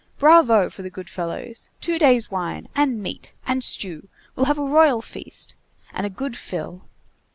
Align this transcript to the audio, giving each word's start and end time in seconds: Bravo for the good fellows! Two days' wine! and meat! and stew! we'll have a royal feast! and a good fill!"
Bravo 0.17 0.67
for 0.71 0.81
the 0.81 0.89
good 0.89 1.11
fellows! 1.11 1.69
Two 1.79 1.99
days' 1.99 2.31
wine! 2.31 2.67
and 2.75 3.03
meat! 3.03 3.33
and 3.45 3.63
stew! 3.63 4.07
we'll 4.35 4.47
have 4.47 4.57
a 4.57 4.63
royal 4.65 5.03
feast! 5.03 5.53
and 5.93 6.07
a 6.07 6.09
good 6.09 6.35
fill!" 6.35 6.81